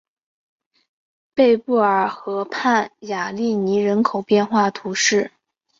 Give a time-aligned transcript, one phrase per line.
[1.35, 5.29] 贝布尔河畔雅利尼人口变化图示